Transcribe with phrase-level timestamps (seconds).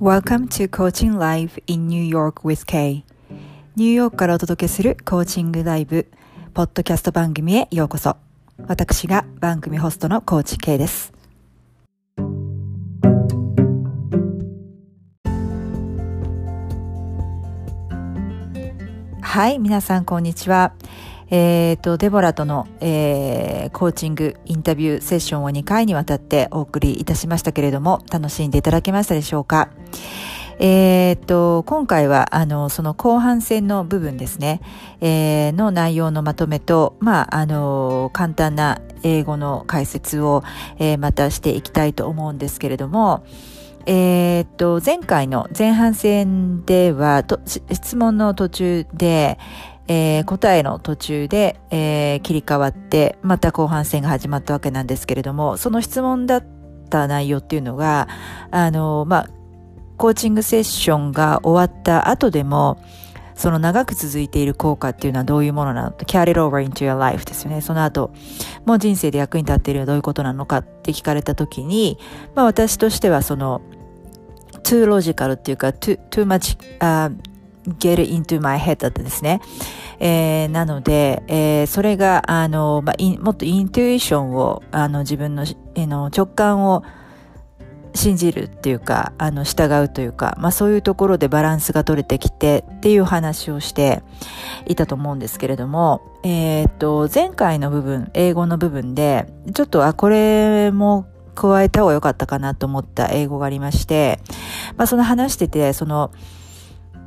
[0.00, 3.02] Welcome to Coaching Live in New York with Kay.
[3.74, 6.06] ニューヨークからお届けするコーチングライブ
[6.54, 8.16] ポッドキャスト番組へようこそ。
[8.68, 11.12] 私が番組ホストのコーチ K です。
[19.20, 20.74] はい皆さんこんにちは。
[21.30, 29.68] えっ、ー、と、デボラとの、えー、コーチング、インタビューセッションを2回にわたってお送りいたしましたけれども、楽しんでいただけましたでしょうか？
[30.60, 34.60] えっ、ー、と、今回は、あの、その後半戦の部分ですね、
[35.00, 40.42] えー、の内容のまとめと、まあ、あの、簡単な英語の解説を、
[40.78, 43.24] えー、またしていきたいと思うんですけれども、
[43.86, 49.38] えっ、と、前回の前半戦では、質問の途中で、
[49.88, 56.46] えー、答えの途中で、えー、切り替わって、また後半戦が始まったわけなんですけれども、その質問だっ
[56.90, 58.06] た内容っていうのが、
[58.50, 59.28] あの、まあ、
[59.96, 62.78] コーチングセッションが終わった後でも、
[63.34, 67.60] その長く続いている効果っていうのはどういうものなのか、carry it over into your life ですよね。
[67.60, 68.10] その後、
[68.66, 71.98] もう人生で役に立っているのはどういうことなのかって聞かれたときに、
[72.34, 73.62] まあ私としてはその、
[74.64, 77.16] too logical っていうか、too, too much、uh,
[77.78, 79.40] get into my head だったですね。
[80.00, 85.44] えー、なので、えー、それが、あの、まあ、もっとイントゥイションを、あの、自分の、
[85.74, 86.84] えー、の直感を
[87.94, 94.02] 信じるっていうか、あの、従うというか、まあ、そういうところでバランスが取れてきてっていう話をして
[94.66, 104.20] いたと思うんですけれども、えっ、と、前回の部分、英語の部分で、ちょっと、あ、これも加えた方が良かったかなと思った英語がありまして、
[104.76, 106.12] まあ、その話してて、その、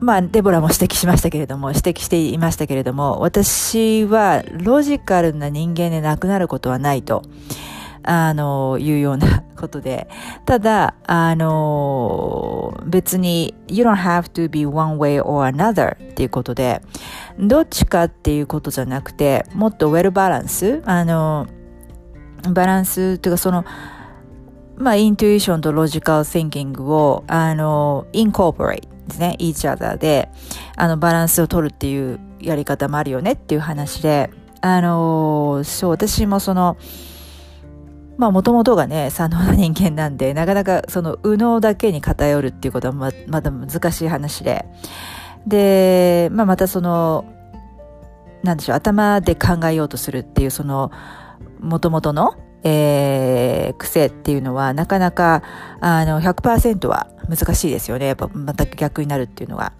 [0.01, 7.21] まあ、デボラも指摘しましたけれども、指摘していましたけれども、私はロジカルな人間でなくなることはないと、
[8.01, 10.09] あの、いうようなことで、
[10.45, 16.81] ただ、あの、別に、you don't have to be one way or another っていうことで、
[17.39, 21.45] どっちかっていうことじゃなくて、もっとウェルバランス、あの、
[22.51, 23.65] バランスというかその、
[24.77, 30.29] まあ、イントゥイションとロジカル thinking を、あの、インコーポレイですね、each other で、
[30.75, 34.29] あの、バランスを取るっていうやり方もあるよねっていう話で、
[34.61, 36.77] あの、そう、私もその、
[38.17, 44.65] まあ、もともとがね、左脳な人間なんで、なかなかその、右脳だけに偏るっていうことはま、まだ難しい話で、
[45.47, 47.25] で、まあ、またその、
[48.43, 50.91] なんでしょう、頭で考えようとするっていう、その、
[51.59, 55.43] もともとの、えー、癖っていうのはなかなか
[55.79, 58.07] あの100%は難しいですよね。
[58.07, 59.73] やっぱ全く逆になるっていうのは。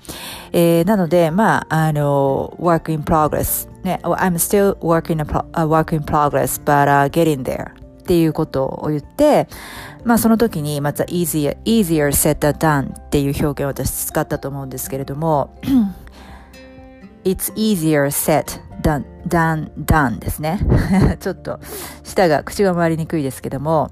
[0.51, 3.69] えー、なので、まあ、あの、work in progress。
[3.83, 7.71] ね、I'm still working a, work in progress, but、uh, getting there.
[8.01, 9.47] っていうことを言って、
[10.03, 15.55] まあその時にまた easier, easier said than done っていう表現を私使ったと思うんですけれども
[17.23, 18.45] It's easier said
[18.81, 20.59] than, than done ですね。
[21.19, 21.59] ちょっと
[22.03, 23.91] 舌が、口が回りにくいですけども、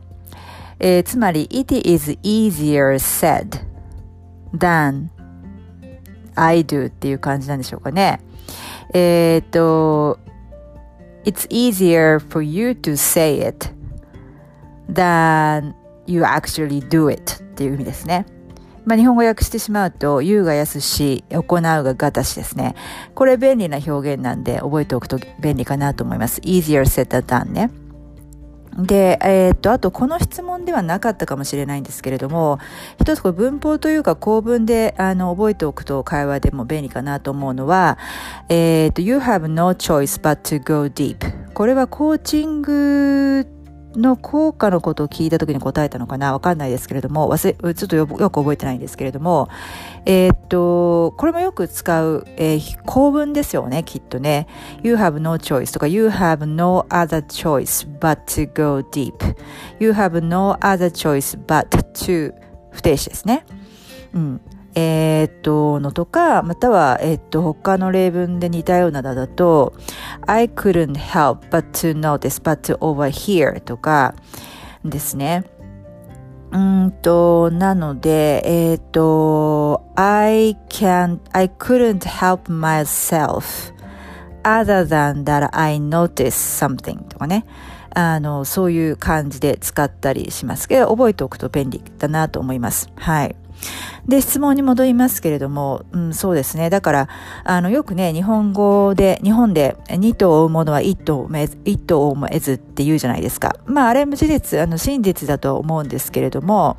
[0.79, 3.61] えー、つまり It is easier said
[4.53, 5.09] than
[6.35, 8.21] I do っていう感じなんでしょうかね。
[8.93, 10.17] えっ、と、
[11.25, 13.69] It's easier for you to say it
[14.91, 15.73] than
[16.07, 18.25] you actually do it っていう意味ですね。
[18.89, 22.73] まあ、日本語訳してしまうと、言うが安し、行うががたしですね。
[23.13, 26.41] これ便利な表現なんで覚えておくと便利かなと思います。
[26.41, 27.69] easier said than done ね。
[28.79, 32.57] で、えー、っと、あと、この質問ではなかったかもしれないんですけれども、
[32.99, 37.99] 一つこれ文法というか構文で、あの、覚えておくと会話でも便利かなと思うのは、
[38.47, 41.17] えー、っと、you have no choice but to go deep。
[41.53, 43.45] これはコーチング
[43.99, 49.49] の効果のことを聞いた時に答えたのかなわかんないですけれども、忘れ、ちょっとよく覚えてないんですけれども、
[50.05, 54.47] えー、っと、これもよく使う、えー、構文ですよね、きっとね。
[54.83, 59.13] You have no choice とか You have no other choice but to go deep.
[59.79, 61.69] You have no other choice but
[62.05, 62.33] to
[62.71, 63.45] 不定詞ですね。
[64.13, 64.41] うん。
[64.79, 69.73] えー、っと、のとか、または、えー、っと、他の例文で似たようなだと、
[70.25, 74.15] I couldn't help but to notice but to overhear とか
[74.85, 75.43] ですね。
[76.51, 83.73] うんと、なので、えー、っと、I can't, I couldn't help myself
[84.43, 87.45] other than that I noticed something とかね。
[87.93, 92.87] あの、そういう感じで使ったりしますけど、覚えておくと便利だなと思います。
[92.95, 93.35] はい。
[94.07, 96.69] で、質問に戻りますけれども、うん、そうですね。
[96.69, 97.07] だから、
[97.43, 101.29] あの、よくね、日本語で、日本で、二頭を追うものは一頭を
[101.65, 103.55] 一頭を得ずって言うじゃないですか。
[103.65, 106.77] まあ、あれも事実、あの、真実だと思うんですけれども、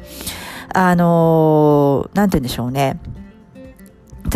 [0.73, 2.99] あの、なんて言うんでしょうね。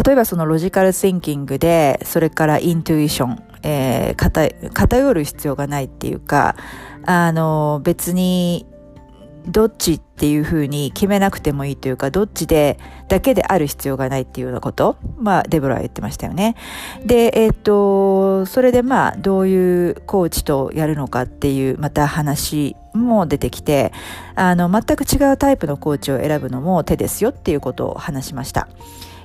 [0.04, 6.56] 例えばそのロジカルシンキングで、それからイントゥイション、えー、偏る必要がないっていうか、
[7.06, 8.66] あの、別に
[9.46, 14.96] どっちっていうふうに決めなくてもいいというか、どっちで、だけである必要がないっていうようなこと？
[15.18, 16.56] まあ、デブラは言ってましたよね。
[17.04, 23.92] で、えっ、と、それでまあ、どういうコーチとやるのかっていう、また話も出てきて、
[24.34, 28.68] あの、全く違うタイプのコーチを選ぶのも手ですよっていうことを話しました。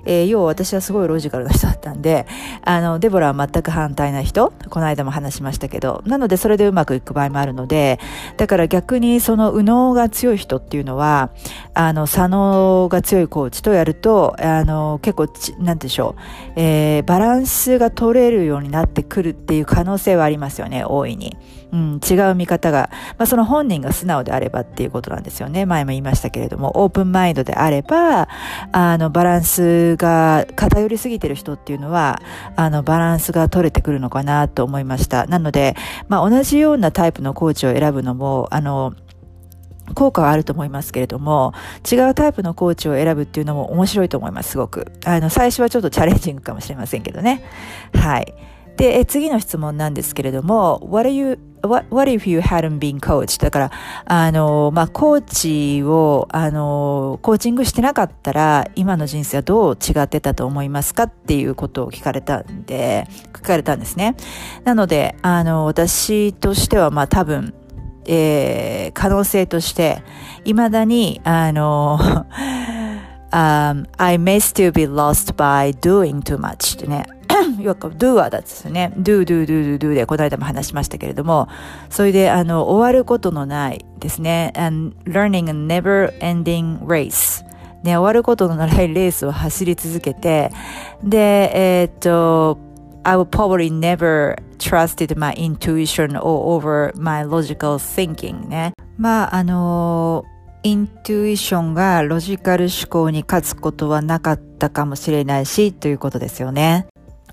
[0.05, 2.25] えー、要は私はすごいロジカルな人だったんで、
[2.63, 7.99] あの、デボラは全く反対な人、この間も話しましたけど、なのでそれでうまくいく場合もあるので、
[8.37, 11.31] だから逆にその右脳が強い人っていうのは、
[11.73, 16.21] あの、左脳が強いコーチとやると、あの、結構ちなんでしょう、
[16.55, 21.37] えー、バランスが取れるようになってくるっていう可能性はありますよね、大いに。
[21.71, 25.65] うん、違う見方が、まあ、その本人が素直であればっていうことなんですよね。
[25.65, 28.27] 前も言いましたけれども、オープンマインドであれば、
[28.71, 32.21] あの、バランスが偏りすぎてる人っていうのは、
[32.55, 35.25] あの、バランスが取れてくるのかなと思いました。
[35.27, 35.75] なので、
[36.07, 38.93] まあ、同じようなタイプのコーチを選ぶのも、あの、
[39.95, 41.53] 効果はあると思いますけれども、
[41.89, 44.91] 違うタイプのコーチを選ぶっていうのも面白いと思います、すごく。
[45.05, 47.43] あの、最初はちょっとチャレンジングかもしれませんけどね。
[47.93, 48.33] はい。
[48.79, 53.43] で、次の質問なんですけれども、what, you, what, what if you hadn't been coached?
[53.43, 53.71] だから、
[54.05, 64.15] あの、まあ、コーチを、あの、コーチングしてなかったら、今の人生はどう違ってたと思いますかっていうことを聞かれたんで、聞かれたんですね。
[64.63, 67.53] なので、あの、私としては、まあ、多分、
[68.05, 70.01] えー、可能性として、
[70.45, 71.99] 未だに、あの、
[73.31, 77.05] um, I may still be lost by doing too much ってね。
[77.61, 78.91] よく doer だですね。
[78.97, 81.47] do, do, do, do, do でこの間も話しましたけれども、
[81.89, 84.53] それであの、終わることのないですね。
[84.55, 87.45] and learning a never ending race。
[87.83, 90.51] ね、終わることのないレースを走り続けて、
[91.03, 92.57] で、えー、っと、
[93.03, 98.73] I will probably never trusted my intuition or over my logical thinking ね。
[98.97, 100.25] まあ、あの
[100.63, 106.87] イントゥイションがロジカル思考に勝つことはなかったかもしれないし、ということですよね。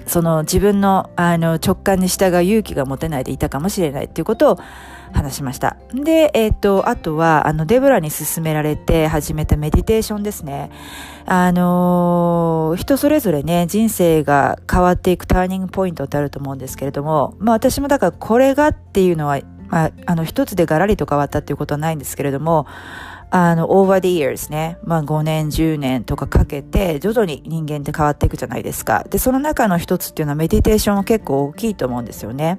[0.06, 4.58] その自分のあの直感に従う勇気が持てないでいたかもしれないっていうことを
[5.12, 5.76] 話しました。
[5.93, 10.70] で、えっ、ー、と、あとは、あの、デブラに勧められて始めたメディテーションですね。
[11.25, 22.67] あのー、人それぞれね、人生が変わっていくターニングポイントってあると思うんですけれども、まあ私もだからこれがっていうのは、まあ、あの、一つでガラリと変わったっていうことはないんですけれども、
[23.38, 29.05] あの、over the years ね、まあ5年、10年とかかけて、徐々に人間って変わっていくじゃないですか。
[29.11, 32.59] で、その中の一つっていうのはメディテーションは結構大きいと思うんですよね。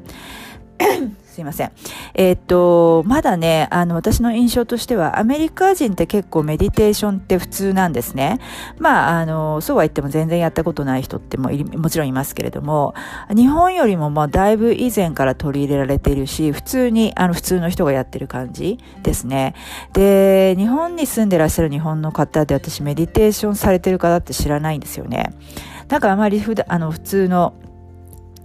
[1.38, 1.72] すいません。
[2.16, 8.40] えー、っと、まだね、あの、私の印象としては、アメリカ人って結構メディテーションって普通なんですね。
[8.80, 12.96] まあ、あの、そうは言っても全然やったことない人ってももちろんいますけれども、
[13.30, 19.54] 日本よりもまあ、だいぶ以前から取り入れられているし、普通に、あの、普通の人がやってる感じですね。
[19.94, 25.36] で、日本に住んでらっしゃる日本の方で私メディテーションされてる方って知らないんですよね。
[25.88, 27.54] なんかあまり普段、あの、普通の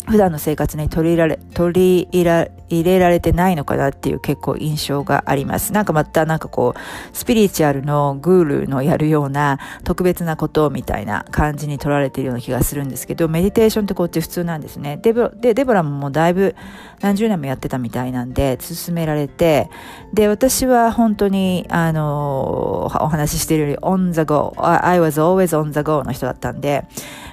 [0.06, 2.25] 普段の生活に取り入れられ、取り
[2.69, 5.72] 入れられてないのかなっていう結構印象があります。
[5.72, 14.98] なんかまたなんかこう、スピリチュアルのグールのやるような特別なことみたいな感じに取られているような気がするんですけど、メディテーションってこっち普通なんですね。
[15.03, 16.56] デブで、デボラももうだいぶ
[17.00, 19.70] 何十年もやってたみたいなんで、進められて、
[20.12, 26.84] で、私は本当に、あのお話ししているより on the go, I was always on the go の人だったんで、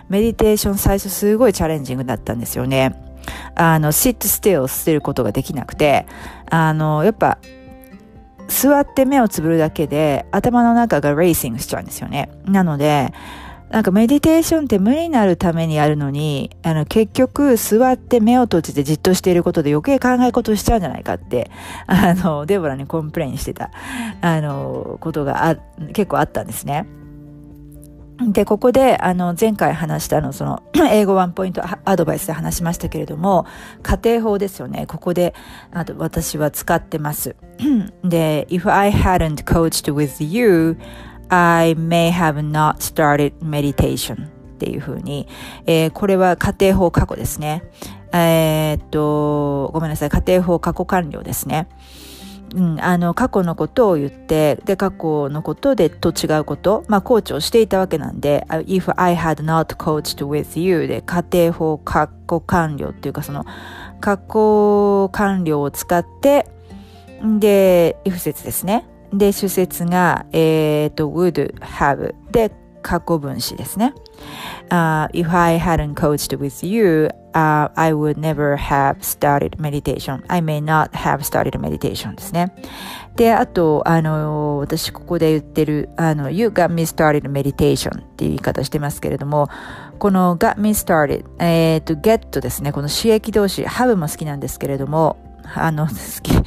[0.10, 2.96] メディテーション最初すごいチャレンジングだったんですよね。
[3.56, 6.06] あの、sit still 捨てることができなくて、
[6.50, 7.38] あの、やっぱ、
[8.48, 12.30] 座って目をつぶるだけで頭の中が racing しちゃうんですよね。
[12.46, 13.14] なので、
[13.70, 21.52] なんかメディテーションって無になるためにやるのに、あの結局座って目を閉じてじっとしていることで余計考え事しちゃうんじゃないかって、
[21.86, 23.70] あの、デボラに complain してた、
[24.22, 25.56] あの、ことがあ、
[25.94, 26.88] 結構あったんですね。
[28.28, 30.62] で、ここで、あの、前回話したの、その、
[30.92, 33.46] 英語ワンポイントアドバイスで話しましたけれども、
[33.82, 34.86] 家庭法ですよね。
[34.88, 35.34] ここで、
[35.72, 37.36] あと私は使ってます。
[38.04, 40.78] で、if I hadn't coached with you,
[41.30, 45.28] I may have not started meditation っていうふうに、
[45.66, 47.64] えー、これは家庭法過去ですね。
[48.12, 50.10] えー、っと、ごめんなさい。
[50.10, 51.68] 家庭法過去完了ですね。
[52.56, 63.46] うん、あの、過去のことを言って、で、過去のことでと違うこと、まあ、コーチをしていたわけなんで、if I had not coached with you で、家庭法、過去完了っていうか、その、
[64.00, 66.48] 過去完了を使って、
[67.40, 68.86] で、if 説ですね。
[69.14, 73.94] で、主説が、えっ、ー、と、would have で、過去分詞ですね。
[74.70, 80.24] Uh, if I hadn't coached with you, uh, I would never have started meditation.
[80.28, 82.54] I may not have started meditation ですね。
[83.16, 89.50] で、あと、あの、私ここで言ってる、あの、You got me started meditation っていう言い方してますけれども、
[89.98, 92.72] この got me started、えっ、ー、と、get ですね。
[92.72, 95.18] この刺激動詞、have も好きなんですけれども、
[95.56, 96.44] あの、好き、好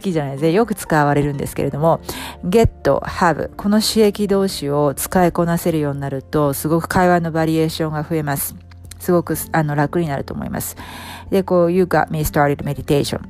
[0.00, 0.46] きじゃないです。
[0.48, 2.00] よく使われるんですけれども、
[2.44, 2.70] get,
[3.00, 8.54] have この刺激動詞を使いこなせるようになると、すごく会話のバリエーションが増えます。
[8.98, 10.76] すごくあの楽になると思います。
[11.30, 13.20] で、こう、You got me started meditation.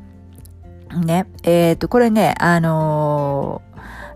[1.04, 1.26] ね。
[1.42, 3.62] えっ、ー、と、これね、あの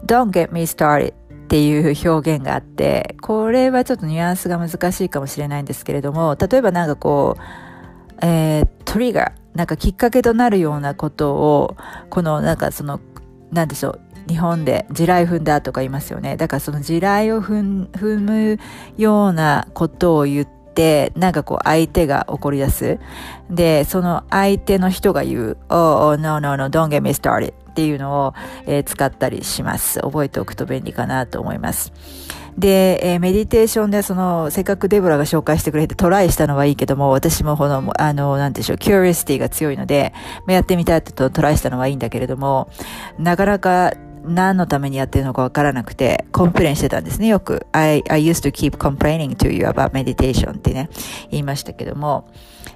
[0.03, 1.17] ー、Don't get me started っ
[1.49, 7.43] ていう表現があって、これはちょっとニュアンスが難しいかもしれないんですけれども、例えばなんかこう、
[8.23, 11.77] えー、トリガー、なんかきっかけとなるようなことを、
[12.11, 13.01] このなんかその、
[13.51, 16.37] なんでしょう、日本で地雷踏んだとか言いますよね。
[16.37, 18.59] だからその地雷を踏む
[18.97, 22.99] ようなことを言って、なんかこう相手が怒り出す。
[23.51, 28.35] で、その相手の人が言う、oh, no, no, no, don't get me started っていうのを、
[28.67, 30.01] えー、使ったりします。
[30.01, 31.93] 覚えておくと便利かなと思います。
[32.59, 40.13] で、えー、メディテーションでその、せっかくデボラが紹介してくれてトライしたのはいいけども、私もこの、あの、なんでしょう、 curiosity が強いので、
[40.49, 42.69] やってみたいとトライしたのはいいんだけれども、
[43.17, 43.93] なかなか
[44.25, 47.67] 何のためにやってるのかわからなくて、 complain してたんですね、よく。
[47.71, 50.91] I, I used to keep complaining to you about meditation ってね、
[51.31, 52.29] 言いましたけども。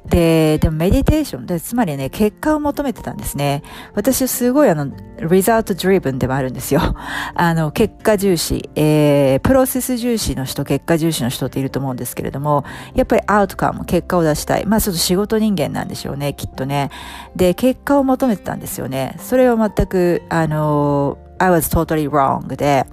[0.09, 3.63] で、でもメディテーションで、つまりね、結果を求めてたんですね。
[3.95, 4.93] 私すごいあの、
[5.31, 6.81] リザート driven でもあるんですよ。
[7.35, 14.67] あの、結果重視、えー、プロセス重視の人、結果重視の人っていると思うんですけれども、やっぱりアウトカム、結果を出したい。
[14.67, 16.91] まあちょっと仕事人間なんでしょうね、きっとね。
[17.37, 19.17] で、結果を求めてたんですよね。
[19.19, 22.87] それを全く、あの I was totally wrong で、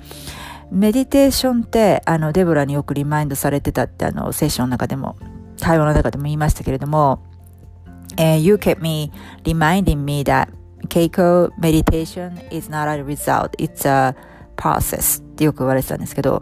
[0.71, 5.15] メディテーションって、あの、デボラによくリマインドされてたって、あの、セッションの中でも、
[5.59, 7.23] 対話の中でも言いましたけれども、
[8.17, 9.11] え、You kept me
[9.43, 10.49] reminding me that
[10.87, 14.15] Keiko meditation is not a result, it's a
[14.55, 16.41] process ってよく言われてたんですけど、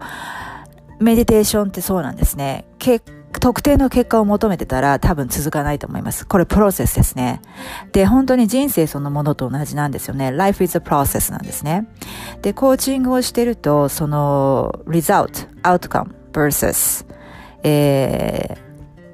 [1.00, 2.66] メディテーションってそうなんですね。
[2.80, 6.26] 結特定の結果を求めてたら多分続かないと思います。
[6.26, 7.42] これプロセスですね。
[7.92, 10.32] で、本当に人生そのものと同じなんですよね。
[10.32, 11.88] Life is a process なんですね。
[12.42, 17.06] で、コーチングをしてると、その result, outcome versus、
[17.64, 18.67] えー、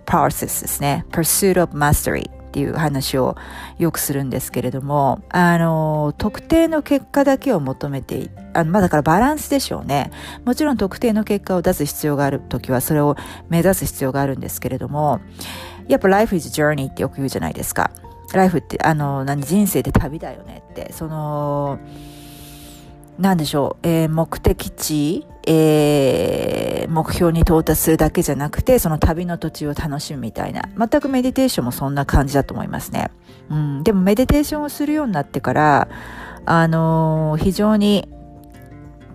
[0.05, 1.05] process ですね。
[1.11, 3.35] pursuit of mastery っていう話を
[3.79, 10.11] よくするんですけれども、あの、特定の結果だけを求めてあの、まあだからバランスでしょうね。
[10.45, 13.15] もちろん特定の結果を出す必要があるときはそれを
[13.49, 15.19] 目指す必要があるんですけれども、
[15.87, 17.91] やっぱ life is journey ってよく言うじゃないですか。
[18.33, 21.79] ライフって、あの、何、人生って旅だよねって、その、
[23.19, 30.63] なんでしょう、えー、目的地、えー、目標に到達するだけじゃなくて、その旅の途中を楽しむみたいな。
[30.77, 33.11] 全くメディテーションもそんな感じだと思いますね。
[33.49, 33.83] うん。
[33.83, 35.87] でもメディテーションをするようになってから、
[36.45, 38.07] あのー、非常に、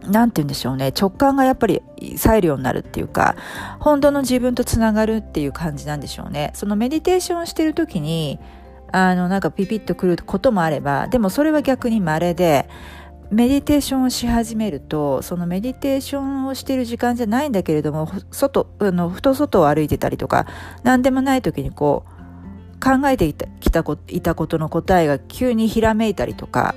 [0.06, 0.92] なんて言うんでしょうね。
[0.98, 1.82] 直感がやっぱり
[2.16, 3.36] 冴えるようになるっていうか、
[3.80, 6.50] 本当の自分とつながるっていう感じなんでしょうね。
[6.54, 8.38] そのメディテーションをしてる時に、
[8.92, 12.68] あの、なんかピピッとくることもあれば、でもそれは逆に稀で、
[13.30, 20.46] メディテーションをし始めると、そのメディテーションをしている時間じゃないんだけれども、外、あの、ふと外を歩いてたりとか、
[20.82, 22.18] 何でもない時にこう、
[22.80, 26.74] 考えていたきたこいたことの答えが急にひらめいたりとか、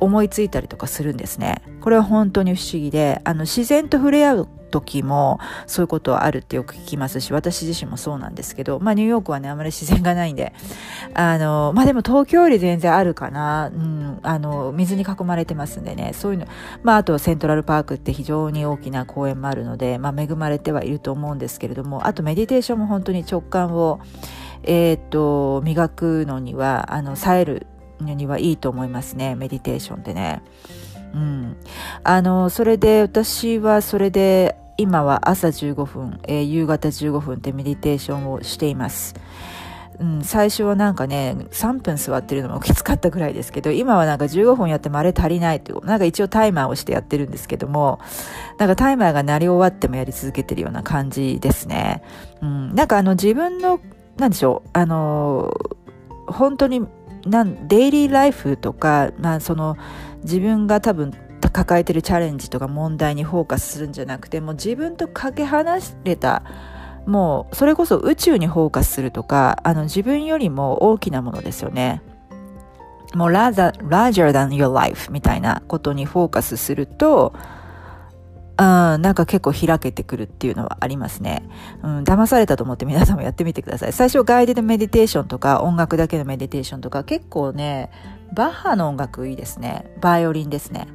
[0.00, 1.62] 思いついたりとかするんですね。
[1.80, 10.52] これは本当に不思議で、あの、自然と触れ合う時もそういうことはあるってよく聞きますし、私自身もそうなんですけど、まあニューヨークはね、あまり自然がないんで、
[11.14, 16.46] あの、まあでも東京より全然あるかな、うん、あの、水に囲まれてますんでね、そういうの、
[16.82, 24.00] まああとセントラルパークって非常に大きな公園もあるので、まあ恵まれてはいると思うんですけれども、あとメディテーションも本当に直感を、
[24.64, 27.66] えっ、と、磨くのには、あの、冴える
[28.00, 30.42] にはいいと思いますね、メディテーションってね。
[31.14, 31.56] うん。
[32.04, 39.14] あの、それで、私はそれで、今は朝15分、えー、夕方15分ってメディテーションをしています。
[39.98, 47.98] うん、最初はなんかね、3分座ってるのもきつかったぐらいですけど、今はなんか15分やってもあれ足りないっていう、なんか一応タイマーをしてやってるんですけども、
[48.58, 52.02] なんかタイマーが鳴り終わってもやり続けてるような感じですね。
[52.40, 53.80] うん、なんかあの自分の、
[54.16, 55.52] なんでしょう、あの、
[56.28, 56.86] 本当に
[57.28, 59.76] なんデイリーライフとか、まあ、その
[60.22, 61.12] 自分が多分
[61.50, 66.42] 抱えてるチャレンジとか問題にフォーカスするんじゃなくてもう自分とかけ離れた
[67.06, 72.02] もうそれこそ宇宙にフォーカスするとかあの自分よりも大きなものですよね。
[73.14, 77.32] もう larger, larger than your life みたいなことにフォーカスすると
[78.58, 78.64] うん、
[79.02, 81.48] なんか結構開けてくるっていうのはありますね。
[81.82, 83.92] うん、騙されたと思って皆さんもやってみてください。
[83.92, 87.90] 最初ガイディドメディテーションとか音楽だけのメディテーションとか結構ね、
[88.34, 89.94] バッハの音楽いいですね。
[90.00, 90.88] バイオリンですね。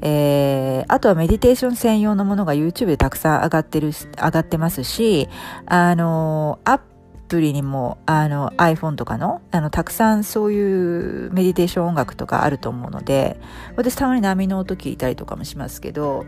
[0.00, 5.28] えー、あとはメディテーション専用のものが YouTube でたくさん上がってる、上がってますし、
[5.66, 6.80] あの、ア
[7.28, 13.38] プリにも、あの、iPhone とかの、あの、たくさんそういうメディテーション音楽とかあると思うので、
[13.76, 16.24] 私たまに波の音聞いたりとかもしますけど、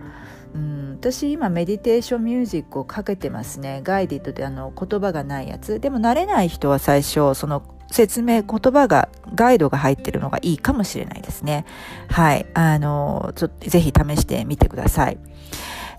[0.57, 3.83] うん、私今メディテーションミュージックをかけてますね。
[3.85, 5.79] ガイディットであの言葉がないやつ。
[5.81, 11.67] でも慣れない人は最初その説明言葉がガイドが入ってるのがいいかもしれないですね。
[12.09, 12.47] はい。
[12.55, 15.19] あのちょっとぜひ試してみてください。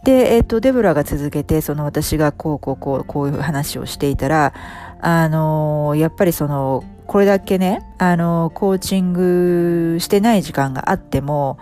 [0.03, 4.53] で、えっ、と、デブラが続けて、その私がこうこうこう、こういう話をしていたら、
[5.01, 11.57] あの、やっぱりその、これだけね、あの、コーチングしてない時間があっても、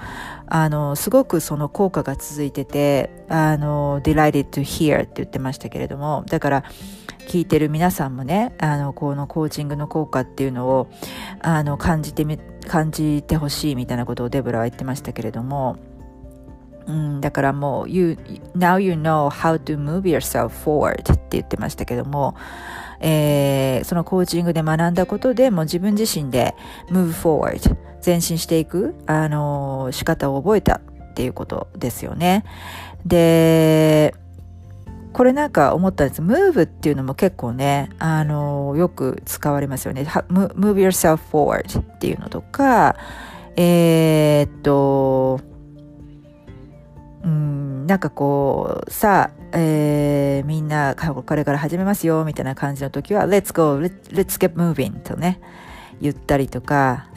[0.48, 6.64] あの、すごくその効果が続いてて、あの、delighted to hear って言ってましたけれども、だから、
[7.28, 10.88] 聞いてる皆さんもね、あの、このコーチングの効果っていうのを、
[11.42, 12.38] あの、感じてみ、
[12.68, 15.78] 感じてほしいみたいなことをデブラは言ってましたけれども、
[16.88, 18.18] うん、だからもう、you,
[18.56, 22.36] now you know how to move yourself forward って言ってましたけども、
[23.00, 26.56] えー、そのコーチングで学んだことでもう自分自身で
[26.90, 27.76] move forward
[28.06, 32.44] 前進していく、あのー、仕方を覚えたっていうことですよね。
[33.06, 34.14] で、
[35.14, 36.22] これなんか思ったんです。
[36.22, 40.04] move っていうのも結構ね、あのー、よく使われますよね。
[40.04, 42.96] move yourself forward っていうのとか、
[43.56, 45.40] えー、っと、
[47.24, 55.40] うん、なんかこう、さあ、えー、みんなこれから始めますよ、みたいな感じの時は、let's go, let's get moving とね、
[56.02, 57.08] 言ったりとか、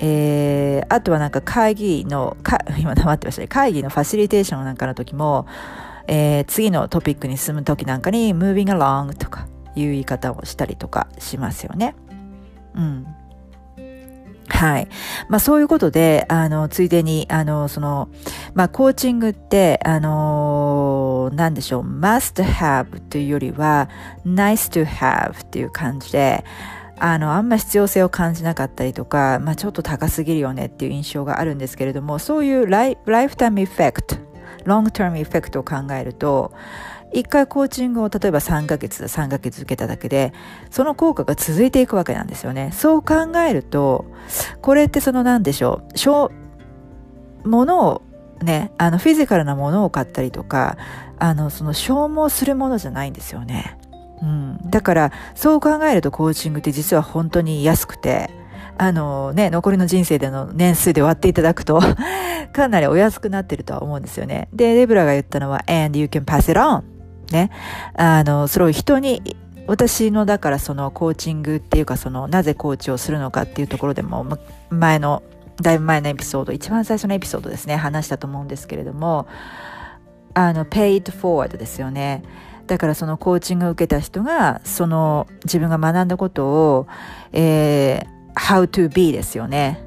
[0.00, 5.46] えー、あとはなんか会議の、か 今黙ってましたね、会議のファシリテーションなんかの時も、
[6.08, 11.94] えー、次のトピックに進む時なんかに moving along とかいう言い方をしたりとかしますよね。
[12.74, 13.06] うん。
[14.52, 14.88] はい。
[15.28, 18.10] まあそういうことで、あの、ついでに、あの、その、
[18.54, 23.88] まあコーチングって、あの、なんでしょう、must have というよりは、
[24.26, 26.44] nice to have っていう感じで、
[26.98, 34.16] あの、あんま必要性を感じなかったりとか、まあちょっと高すぎるよねっていう印象があるんですけれども、そういうライライフタイムエフェクト、
[34.64, 36.52] ロングタームエフェクトを考えると、
[37.12, 40.32] 一回コーチングを例えば3ヶ月、3ヶ月受けただけで、
[40.70, 42.70] その効果が続いていくわけなんですよね。
[42.72, 44.06] そう考えると、
[44.62, 45.82] これってその何でしょ
[47.44, 48.02] う、ものを
[48.42, 50.76] ね、あのフィジカルなものを買ったりとか、
[51.18, 53.78] あのその消耗するものじゃないんですよね。
[54.22, 54.70] うん。
[54.70, 58.30] だから、そう考えるとコーチングって実は本当に安くて、
[58.78, 61.80] あのね、残りの人生での年数で割っていただくと
[62.52, 64.48] かなりお安くなってるとは思うんですよね。
[64.52, 66.82] で、レブラが言ったのは、and you can pass it on
[67.30, 67.50] ね。
[67.94, 74.26] あの、それを人に、私のだからそのコーチングっていうかそのなぜコーチをするのかっていうところでも
[74.70, 75.22] 前の
[75.60, 79.28] だいぶ前のエピソード一番最初のエピソードですね話したと思うんですけれども
[80.34, 82.22] あの paid forward ですよね
[82.66, 86.86] だからそのコーチングを受けた人がその自分が学んだことを、
[87.32, 89.84] えー、how to be ですよね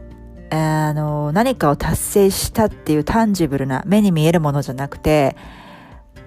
[0.52, 5.36] あの何かを達成したっていうタンジブルな目に見えるものじゃなくて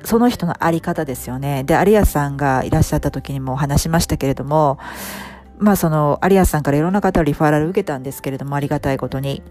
[0.05, 1.65] その人のあり方ですよね。
[1.65, 4.79] で、有安さんがいらっしゃった時にも話しましたけれども、
[5.59, 9.43] まあその、有安さんからいろんな方をリファラル受けたんですけれども、ありがたいことに。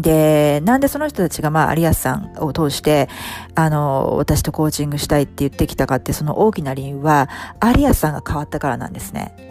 [0.00, 3.08] で、なんでその人たちがまあ、有安さんを通して、
[3.56, 7.28] あの、私とコーチングしたいって言ってきたかって、その大きな理由は、
[7.76, 9.49] 有安さんが変わったからなんですね。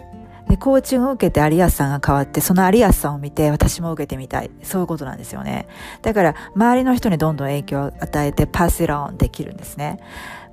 [0.50, 4.50] で、コーチングを受けて有安さんが変わって、その有安さんを見て私も受けてみたい。
[4.64, 5.68] そういうことなんですよね。
[6.02, 10.00] だから、周りの人にどんどん影響を与えてパスラオンできるんですね。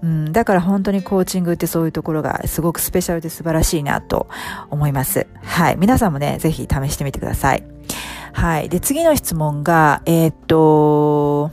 [0.04, 4.28] うん、だから本当にコーチングってそういうところがすごくスペシャルで素晴らしいなと
[4.70, 5.26] 思います。
[5.42, 5.78] はい。
[5.78, 7.64] 皆さんもね、ぜひ試してみてください。
[8.34, 8.70] はい。
[8.70, 11.50] で、次の質問が、えー、っと、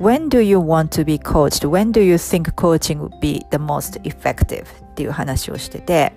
[0.00, 1.68] When do you want to be coached?
[1.68, 4.64] When do you think coaching would be the most effective?
[4.64, 6.12] っていう話をしてて、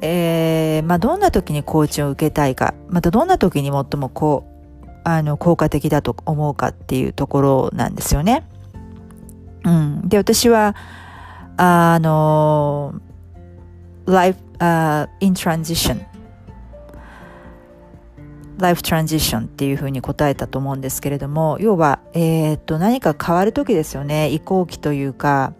[0.00, 4.44] えー、まあ、どんな時にコーチを受けたいか、またどんな時に最もこ
[4.82, 8.44] う、あの、効果的だと思うかっていうところなんですよね。
[9.64, 10.08] うん。
[10.08, 10.74] で、私は、
[11.56, 12.94] あの、
[14.06, 16.04] life、uh, in transition
[18.58, 24.30] ライフトランジションっていうふうに答えたと思うんですけれども、要は、えー、っと、何か変わる時ですよね。
[24.30, 25.52] 移行期というか、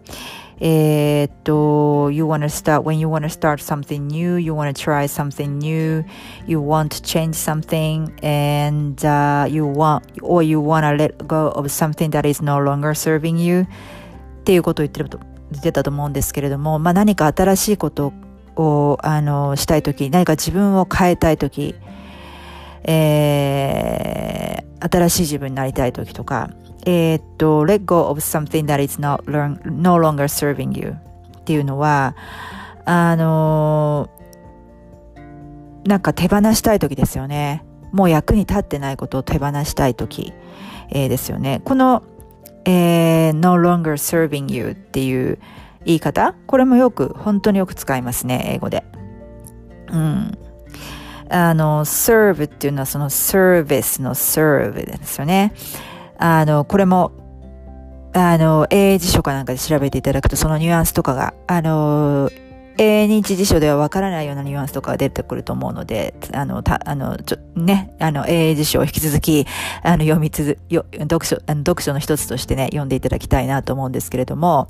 [0.59, 6.03] えー、っと、you wanna start, when you wanna start something new, you wanna try something new,
[6.47, 12.09] you want to change something, and、uh, you want, or you wanna let go of something
[12.09, 13.67] that is no longer serving you
[14.41, 15.19] っていうことを言ってると、
[15.51, 18.13] 言ってたと思うんですけれども、まあ何か新しいこと
[18.55, 21.75] を、あの、したいとき、何か自分を変えたいとき、
[22.83, 26.49] えー、新しい自分になりたいときとか、
[26.89, 30.95] えー、っと、let go of something that is not learn, no longer serving you
[31.39, 32.15] っていうのは、
[32.85, 34.09] あの、
[35.85, 37.65] なんか手放したい時ですよね。
[37.91, 40.31] もう役に立ってないことを手放したい時、
[40.89, 41.61] えー、ですよね。
[41.65, 42.03] この、
[42.63, 45.39] えー、no longer serving you っていう
[45.83, 48.85] 言い方これもよく、本当によく使いますね、英語で。
[49.91, 50.37] うん。
[51.29, 55.51] あの、serve っていうのはその service の serve ですよね。
[56.17, 57.11] あの、これも、
[58.13, 62.31] あの、英辞書かなんかで調べていただくと、そのニュアンスとかが、あの、
[62.79, 69.45] 英認知辞書ではわからないようなニュアンスとかが出てくると思うので、あの、た、あの、ちょ、ね、あの、英辞書を引き続き、
[69.83, 74.69] あの、読みつよ、読書、読書の一つとしてね、読んでいただきたいなと思うんですけれども、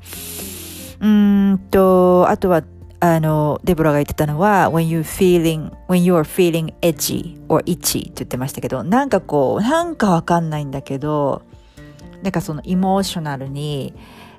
[1.00, 2.62] うんと、あとは、
[3.00, 11.42] あの、デボラが言ってたのは、when you feeling, when you are feeling edgy or itchy って言ってましたけど、なんかこう、なんかわかんないんだけど、
[12.22, 13.94] なんかそのエモーショナルに、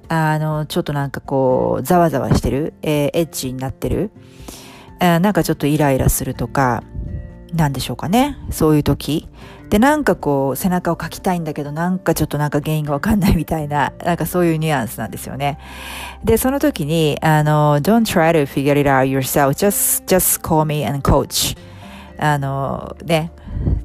[0.09, 4.11] あの、ちょっとなんかこう、ざわざわしてる、えー、エッジになってる、
[4.99, 6.83] あなんかちょっとイライラするとか、
[7.53, 8.37] なんでしょうかね。
[8.51, 9.27] そういう時。
[9.69, 15.59] で、なんかこう、背中をかきたいんだけど、なんかちょっとなんか原因がわかんないみたいな、 なんかそういうニュアンスなんですよね。
[16.23, 21.55] で、その時に、あの、don't try to figure it out yourself, just, just call me and coach.
[22.17, 23.31] あの、ね、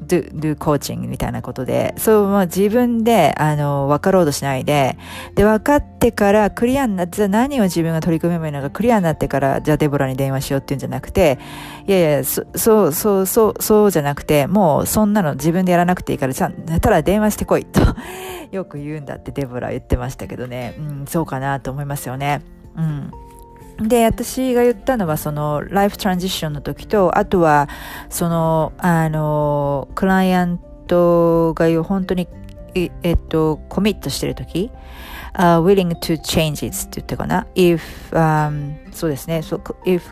[0.06, 4.96] do, do coaching みたいなことで、そう、まあ、自分で、あの、分かろうとしないで、
[5.34, 11.38] で、分かってからクリアになって、何を自分が取り組めばいいのかクリアになってから、じゃあデボラに電話しようっていうんじゃなくて、
[11.86, 17.80] いやいや、そ、そう、そう、そう、そうじゃなくて、もうそんなの自分でやらなくていいから、じゃあ、ただ電話してこいと
[18.52, 22.42] よく言うんだってデボラ言ってましたけどね、うん、そうかなと思いますよね。
[22.76, 23.10] うん。
[23.78, 27.68] で、私が言ったのは、その、ライフトランジションの時と、あとは、
[28.08, 32.28] その、あの、クライアントが言う、本当に、
[32.74, 34.70] えっと、コミットしてる時、
[35.34, 37.80] uh, willing to change it って言ったかな？if、
[38.12, 40.02] um, そうですね、so, if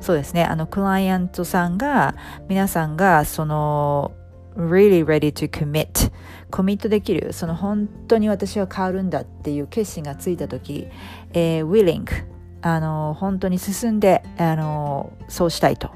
[0.00, 2.14] そうですね、あの、クライアントさんが、
[2.48, 4.12] 皆さんが、その、
[4.54, 6.12] really ready to commit
[6.50, 10.88] コミットできる、その本当に私は変わるんだっていう決心がついた時、
[11.32, 12.31] えー、willing
[12.62, 15.90] あの、本当に進んで、あの、そうしたいと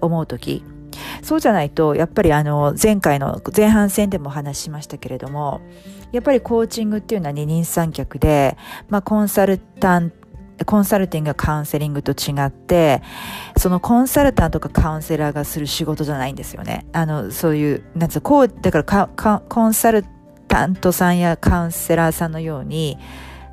[0.00, 0.64] 思うとき、
[1.22, 5.60] そうじゃないと、やっぱりあの、前回の前半戦でもお話しましたけれども、
[6.12, 8.56] やっぱりコーチングっていうのは二人三脚で、
[8.88, 10.24] まあ、コンサルタント
[10.66, 13.02] コンサルティングがカウンセリングと違って、
[13.56, 16.86] そのコンサルタントかカウンセラーがする仕事じゃないんですよね。
[16.92, 20.04] あの、そういう、なんつうこう、だからコンサル
[20.46, 22.98] タントさんやカウンセラーさんのように、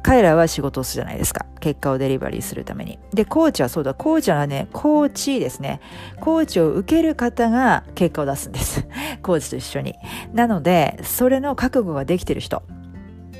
[0.04, 1.46] 彼らは仕事をするじゃないですか。
[1.60, 3.00] 結果をデリバリーするために。
[3.14, 5.80] で、コーチはそうだ、コーチはね、コーチですね。
[6.20, 8.88] コーチを受ける方が結果を出すんです。
[9.22, 9.96] コーチと一緒に。
[10.34, 12.64] なので、それの覚悟ができてる人。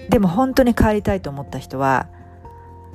[0.10, 2.08] でも本当に変わりたいと思った人は、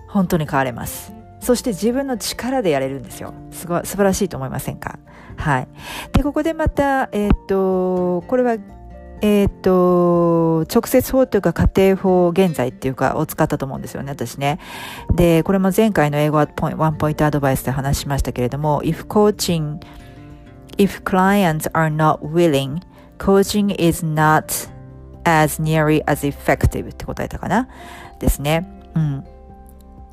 [0.09, 1.13] 本当に変われます。
[1.41, 3.35] そして自分の力でやれるんですよ。
[3.51, 4.99] すごい、素晴らしいと思いませんか？
[5.37, 5.69] はい。
[6.13, 8.57] で、ここでまた、えっ、と、これは
[9.23, 14.59] えっ、と、直接法というか家庭法現在っていうかを使ったと思うんですよね、私ね。
[15.15, 16.45] で、これも前回の英語ワ
[16.91, 19.79] ンポイントアドバイスで話しましたけれども、if coaching,
[20.77, 22.81] if clients are not willing,
[23.19, 24.71] coaching is not
[25.25, 27.69] as nearly as effective って答えたかな？
[28.21, 28.67] ですね。
[28.95, 29.25] うん。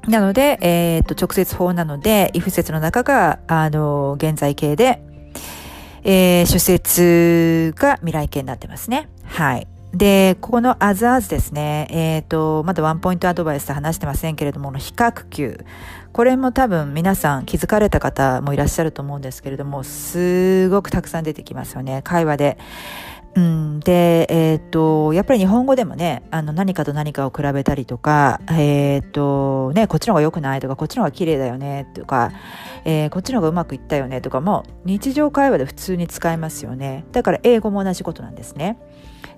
[0.08, 5.02] なので、えっ、と、直接法なので、if 説の中が、あの、現在形で、
[6.04, 9.10] えー、主説が未来形になってますね。
[9.26, 9.68] はい。
[9.94, 11.88] で、ここのアズアズですね。
[11.92, 15.63] えっ、ー、と、まだワンポイントアドバイスと話してませんけれども、の比較級。
[16.12, 22.02] これも多分皆さん気づかれた方もいらっしゃると思うんですけれども、すごくたくさん出てきますよね。
[22.04, 22.58] 会話で。
[23.36, 32.32] うん、で、えっ、と、やっぱり日本語でもね、あの、何かと何かを比べたりとか、えっ、と、ね、こっちの方が良くないとか、こっちの方が綺麗だよね、とか、
[32.86, 37.06] えー、こっちの方がうまくいったよね、とかも、日常会話で普通に使えますよね。
[37.12, 38.78] だから英語も同じことなんですね。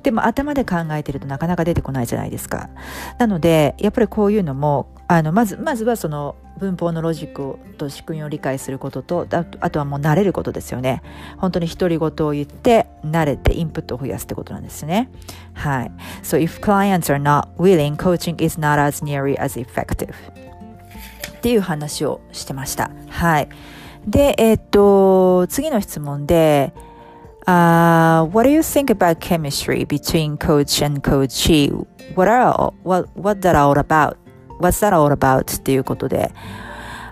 [0.03, 2.69] でも頭で考えてるとなかなか出てこないじゃないですか。
[3.17, 11.03] なので、やっぱりこういうのも、あのまずまずはその文法のロジックと仕組みを理解することとあとあとはもう慣れることですよね
[11.37, 15.09] 本当に独り言を言って慣れてインプットを増やすってことなんですね
[15.53, 15.91] はい
[16.23, 20.13] So if clients are not willing coaching is not as nearly as effective
[21.37, 23.49] っていう話をしてましたはい
[24.07, 26.73] でえー、っと次の質問で
[27.47, 31.69] Uh, what do you think about chemistry between coach and coachee?
[32.15, 34.17] What are what what that all about?
[34.59, 35.57] What's that all about?
[35.57, 36.31] っていうことで、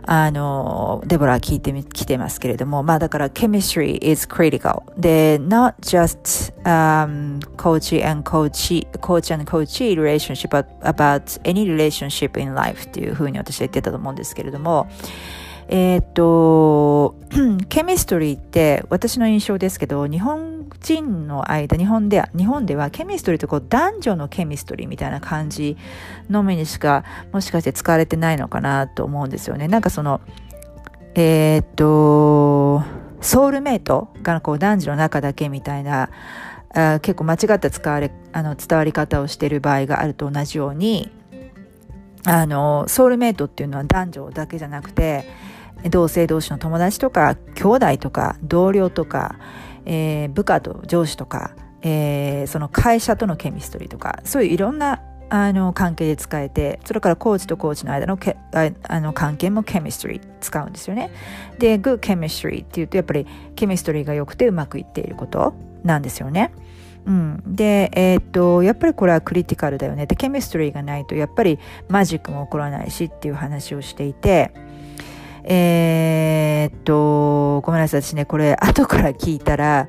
[0.05, 4.83] あの、デボラ聞いてみ、来てますけれども、まあだから chemistry is critical.
[4.97, 12.85] で、not just、um, coach and coach, coach and coach relationship, but about any relationship in life
[12.85, 14.87] っていうふうに私は言ってたと思うんですけれども、
[15.67, 17.15] えっ、と、
[17.69, 25.77] ケミストリーって私の印象ですけど、日本人の間、日本では、日本ではケミストリーってこう男女のケミストリーみたいな感じ
[26.29, 29.67] のみにしか、もしかして使われてないのかなと思うんですよね。
[29.67, 30.21] なんかその、
[31.15, 32.83] えっ、と、
[33.21, 36.09] ソウルメイトがこう男女の中だけみたいな、
[36.75, 41.11] あ結構間違った使われ、あの、伝わり方をしている場合があると同じように、
[42.25, 45.25] あの、ソウルメイトっていうのは男女だけじゃなくて、
[45.89, 49.35] 同性同士の友達とか兄弟とか同僚とか、
[49.85, 61.09] えー、部下と上司とか、えー、その会社とのケミストリーとかそういういろんなあの関係で使えてそれからコーチとコーチの間のけあの関係もケミストリー使うんですよね。
[61.57, 66.51] で good chemistry っていうとやっぱりケミストリーが良くてうまくいっていることなんですよね。
[67.05, 70.05] うん、で、えー、っとやっぱりこれはクリティカルだよね。
[70.05, 71.57] でケミストリーがないとやっぱり
[71.89, 74.53] マジックも起こらないしっていう話をしていて
[75.45, 79.87] えー、っと、ごめんなさい、私ね、これ後から聞いたら、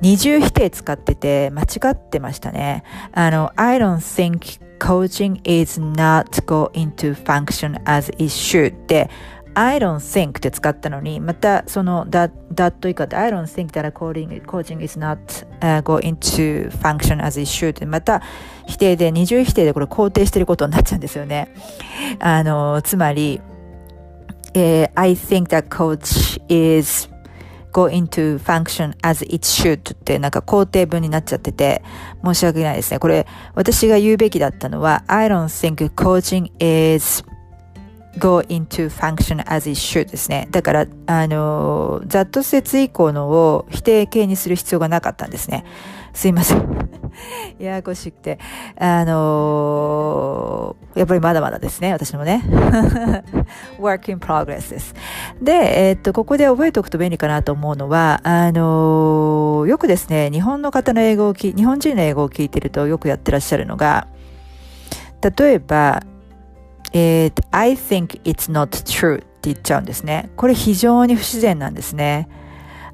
[0.00, 2.82] 二重否定使ってて間違ってましたね。
[3.12, 9.08] あの、I don't think coaching is not going to function as it should って、
[9.54, 15.18] I don't think って使ったのに、またその that, that 以下で I don't think that coaching, coaching is not、
[15.60, 18.20] uh, going to function as it should ってまた
[18.66, 21.48] 否定で、二重否定でこれ肯定してることになっちゃうんですよね。
[22.18, 23.40] あの、つまり、
[24.54, 27.08] uh, I think that coach is
[27.72, 31.82] going to function as it should ってなんか肯定文になっちゃってて
[32.24, 32.98] 申し訳ないですね。
[32.98, 37.24] これ私が言うべきだったのは I don't think coaching is
[38.18, 40.46] going to function as it should ですね。
[40.50, 45.64] だから、あの、ざっと説以降のを否定形にする必要がなかったんですね。
[46.14, 46.84] すいません。
[47.58, 48.38] ややこしくて。
[48.78, 52.42] あのー、やっぱりまだまだですね、私もね。
[53.78, 54.94] work in progress です。
[55.42, 64.06] で、えー、っと、ここで覚えておくと便利かなと思うのは、あのー、よくですね、日本の方の英語を聞、日本人の英語を聞いてるとよくやってらっしゃるのが、
[65.36, 66.02] 例えば、
[66.92, 70.30] えー、I think it's not true って言っちゃうんですね。
[70.36, 72.28] これ非常に不自然なんですね。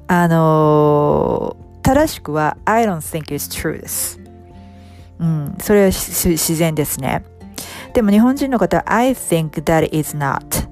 [0.07, 4.19] あのー正しくは I don't think it's true です。
[5.19, 7.23] うん、それは自然ですね。
[7.93, 10.71] でも日本人の方は I think that is not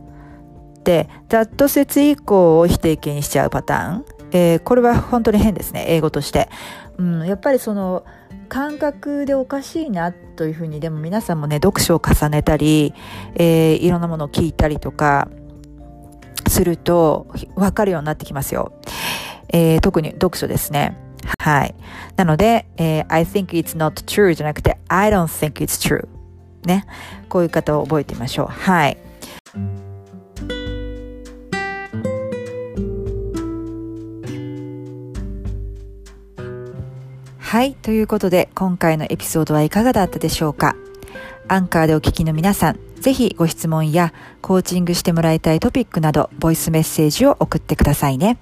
[0.84, 4.06] で、that 説以降を否定形にしちゃうパターン。
[4.32, 6.50] えー、これは本当に変ですね、英語として。
[6.98, 8.04] うん、やっぱりその
[8.48, 12.93] 感覚でおかしいなというふうに、でも皆さんもね、読書を重ねたり、
[13.36, 15.30] えー、いろんなものを聞いたりとか
[16.48, 18.74] すると分かるようになってきますよ。
[19.50, 20.98] えー、特に読書ですね。
[21.40, 21.76] はい。
[22.16, 26.08] なので、えー、I think it's not true じゃなくて I don't think it's true
[26.66, 26.86] ね。
[27.28, 28.48] こういう方を覚えてみましょう。
[28.48, 28.98] はい。
[37.38, 37.74] はい。
[37.74, 40.76] ということで、今回のエピソードはいかがだったでしょうか？
[41.48, 48.38] アンカーでお聞きの皆さん、ぜひご質問やコーチングしてもらいたいトピックなど、ボイスメッセージを送ってくださいね。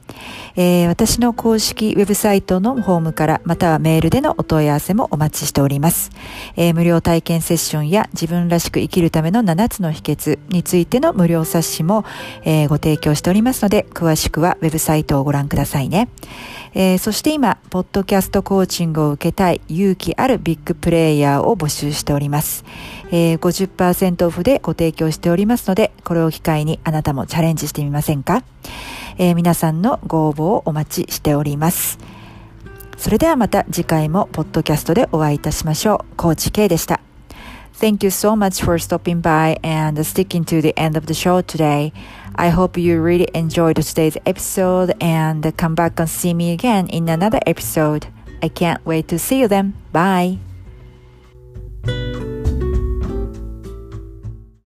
[0.55, 6.11] えー、私の公式ウェブサイトのホームから、またはメールでのお問い合わせもお待ちしております。
[6.55, 12.05] えー、無料体験セッションや自分らしく生きるための7つの秘訣についての無料冊子も、
[12.43, 16.09] えー、ご提供しておりますので、詳しくはウェブサイトをご覧くださいね。
[16.73, 22.65] えー、そして今、ポッドキャストコーチングを受けたい勇気あるビッグプレイヤーを募集しております。
[23.11, 28.43] えー、50%オフでご提供しておりますので、これを機会にあなたもチャレンジしてみませんか、
[29.17, 31.99] えー、皆さんのご応募をお待ちしております。
[32.97, 36.15] それではまた次回もポッドキャストでお会いいたしましょう。
[36.17, 36.99] コーチ K でした。
[37.79, 41.93] Thank you so much for stopping by and sticking to the end of the show today.
[42.35, 47.07] I hope you really enjoyed today's episode and come back and see me again in
[47.07, 48.07] another episode.
[48.41, 49.73] I can't wait to see you then.
[49.91, 50.39] Bye.